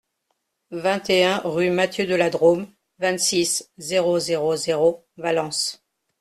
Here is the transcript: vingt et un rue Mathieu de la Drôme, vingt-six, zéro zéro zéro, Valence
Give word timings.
vingt 0.71 1.11
et 1.11 1.23
un 1.25 1.37
rue 1.45 1.69
Mathieu 1.69 2.07
de 2.07 2.15
la 2.15 2.31
Drôme, 2.31 2.65
vingt-six, 2.97 3.69
zéro 3.77 4.17
zéro 4.17 4.55
zéro, 4.55 5.05
Valence 5.17 5.83